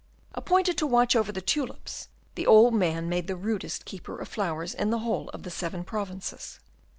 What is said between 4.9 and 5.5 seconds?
whole of